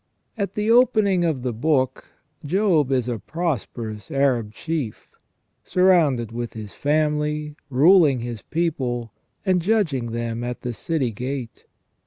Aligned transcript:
At 0.35 0.55
the 0.55 0.71
opening 0.71 1.23
of 1.23 1.43
the 1.43 1.53
book, 1.53 2.07
Job 2.43 2.91
is 2.91 3.07
a 3.07 3.19
prosperous 3.19 4.09
Arab 4.09 4.51
chief, 4.51 5.11
surrounded 5.63 6.31
with 6.31 6.53
his 6.53 6.73
family, 6.73 7.55
ruling 7.69 8.21
his 8.21 8.41
people, 8.41 9.13
and 9.45 9.61
judging 9.61 10.07
them 10.07 10.43
at 10.43 10.61
the 10.61 10.73
city 10.73 11.11
gate. 11.11 11.65